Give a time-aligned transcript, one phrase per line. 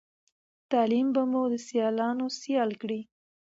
[0.71, 3.01] تعليم به مو د سیالانو سيال کړی